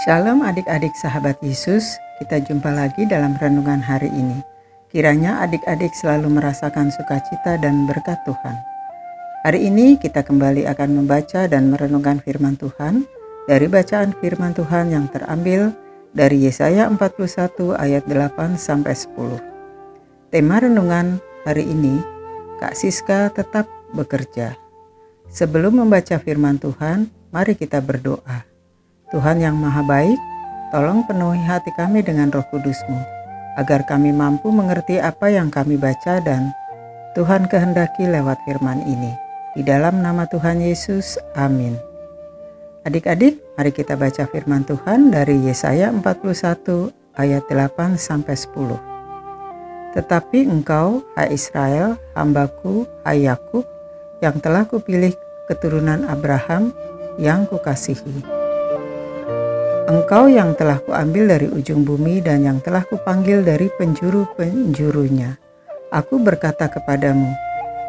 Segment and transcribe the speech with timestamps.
[0.00, 4.40] Shalom adik-adik sahabat Yesus, kita jumpa lagi dalam renungan hari ini.
[4.88, 8.56] Kiranya adik-adik selalu merasakan sukacita dan berkat Tuhan.
[9.44, 13.04] Hari ini kita kembali akan membaca dan merenungkan firman Tuhan
[13.44, 15.68] dari bacaan firman Tuhan yang terambil
[16.16, 20.32] dari Yesaya 41 ayat 8 sampai 10.
[20.32, 22.00] Tema renungan hari ini,
[22.56, 24.56] Kak Siska tetap bekerja.
[25.28, 28.49] Sebelum membaca firman Tuhan, mari kita berdoa.
[29.10, 30.18] Tuhan yang Maha Baik,
[30.70, 33.02] tolong penuhi hati kami dengan roh kudusmu,
[33.58, 36.54] agar kami mampu mengerti apa yang kami baca dan
[37.18, 39.10] Tuhan kehendaki lewat firman ini.
[39.58, 41.74] Di dalam nama Tuhan Yesus, amin.
[42.86, 48.78] Adik-adik, mari kita baca firman Tuhan dari Yesaya 41 ayat 8 sampai 10.
[49.90, 53.66] Tetapi engkau, hai Israel, hambaku, hai Yakub,
[54.22, 55.10] yang telah kupilih
[55.50, 56.70] keturunan Abraham,
[57.18, 58.39] yang kukasihi.
[59.90, 65.34] Engkau yang telah kuambil dari ujung bumi dan yang telah kupanggil dari penjuru-penjurunya.
[65.90, 67.26] Aku berkata kepadamu,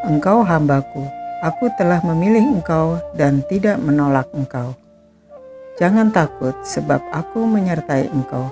[0.10, 1.06] Engkau hambaku,
[1.46, 4.74] aku telah memilih engkau dan tidak menolak engkau.
[5.78, 8.50] Jangan takut sebab aku menyertai engkau.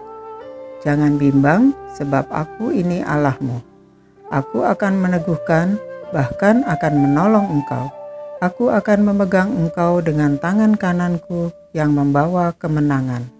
[0.85, 3.65] Jangan bimbang sebab aku ini Allahmu.
[4.29, 5.81] Aku akan meneguhkan,
[6.13, 7.89] bahkan akan menolong engkau.
[8.45, 13.38] Aku akan memegang engkau dengan tangan kananku yang membawa kemenangan.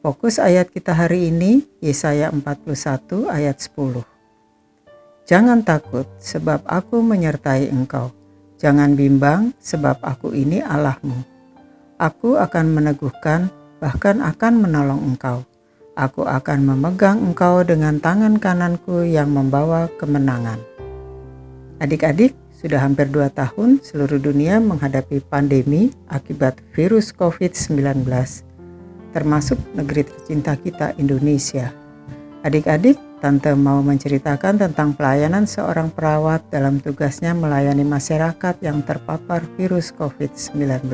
[0.00, 4.00] Fokus ayat kita hari ini Yesaya 41 ayat 10.
[5.28, 8.08] Jangan takut sebab aku menyertai engkau.
[8.56, 11.20] Jangan bimbang sebab aku ini Allahmu.
[12.00, 15.44] Aku akan meneguhkan bahkan akan menolong engkau.
[15.92, 20.64] Aku akan memegang engkau dengan tangan kananku yang membawa kemenangan.
[21.76, 28.48] Adik-adik, sudah hampir dua tahun seluruh dunia menghadapi pandemi akibat virus COVID-19
[29.10, 31.70] termasuk negeri tercinta kita Indonesia.
[32.40, 39.92] Adik-adik, Tante mau menceritakan tentang pelayanan seorang perawat dalam tugasnya melayani masyarakat yang terpapar virus
[39.92, 40.88] COVID-19.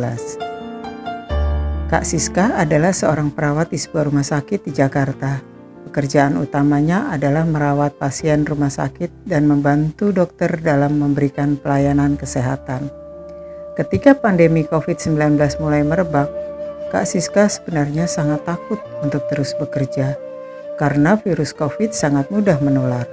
[1.86, 5.38] Kak Siska adalah seorang perawat di sebuah rumah sakit di Jakarta.
[5.86, 12.90] Pekerjaan utamanya adalah merawat pasien rumah sakit dan membantu dokter dalam memberikan pelayanan kesehatan.
[13.78, 16.26] Ketika pandemi COVID-19 mulai merebak,
[16.86, 20.14] Kak Siska sebenarnya sangat takut untuk terus bekerja
[20.78, 23.10] karena virus COVID sangat mudah menular.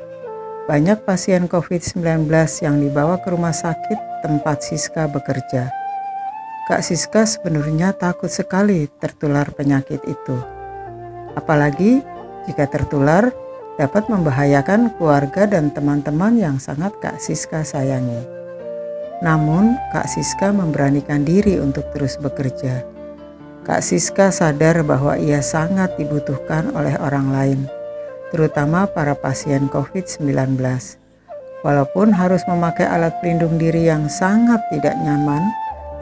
[0.70, 2.30] Banyak pasien COVID-19
[2.62, 5.74] yang dibawa ke rumah sakit tempat Siska bekerja.
[6.70, 10.38] Kak Siska sebenarnya takut sekali tertular penyakit itu.
[11.34, 12.06] Apalagi
[12.46, 13.34] jika tertular
[13.82, 18.22] dapat membahayakan keluarga dan teman-teman yang sangat Kak Siska sayangi.
[19.26, 22.93] Namun, Kak Siska memberanikan diri untuk terus bekerja
[23.63, 27.59] Kak Siska sadar bahwa ia sangat dibutuhkan oleh orang lain,
[28.28, 30.59] terutama para pasien COVID-19.
[31.63, 35.47] Walaupun harus memakai alat pelindung diri yang sangat tidak nyaman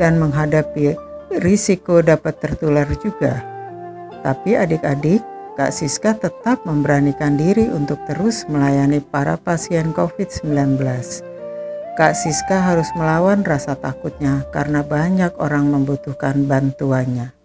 [0.02, 0.98] dan menghadapi
[1.38, 3.46] risiko dapat tertular juga.
[4.26, 5.22] Tapi adik-adik,
[5.54, 10.82] Kak Siska tetap memberanikan diri untuk terus melayani para pasien COVID-19.
[11.94, 17.41] Kak Siska harus melawan rasa takutnya karena banyak orang membutuhkan bantuannya.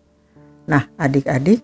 [0.66, 1.62] Nah, adik-adik,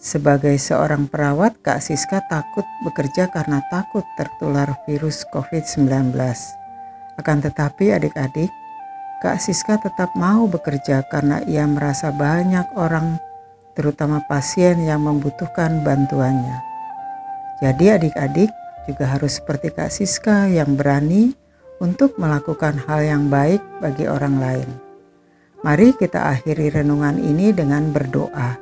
[0.00, 6.16] sebagai seorang perawat, Kak Siska takut bekerja karena takut tertular virus COVID-19.
[7.20, 8.48] Akan tetapi adik-adik,
[9.20, 13.20] Kak Siska tetap mau bekerja karena ia merasa banyak orang,
[13.76, 16.60] terutama pasien yang membutuhkan bantuannya.
[17.60, 18.48] Jadi adik-adik
[18.88, 21.36] juga harus seperti Kak Siska yang berani
[21.80, 24.83] untuk melakukan hal yang baik bagi orang lain.
[25.64, 28.60] Mari kita akhiri renungan ini dengan berdoa.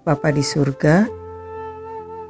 [0.00, 1.04] Bapa di surga,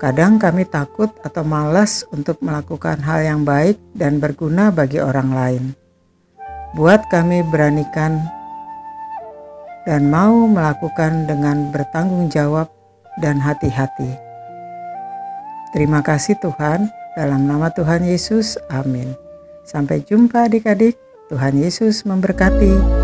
[0.03, 5.65] kadang kami takut atau malas untuk melakukan hal yang baik dan berguna bagi orang lain.
[6.75, 8.19] Buat kami beranikan
[9.87, 12.67] dan mau melakukan dengan bertanggung jawab
[13.23, 14.19] dan hati-hati.
[15.71, 19.15] Terima kasih Tuhan, dalam nama Tuhan Yesus, amin.
[19.63, 20.99] Sampai jumpa adik-adik,
[21.31, 23.02] Tuhan Yesus memberkati.